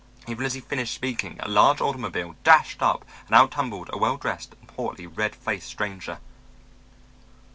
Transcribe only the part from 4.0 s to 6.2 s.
dressed and portly red faced stranger.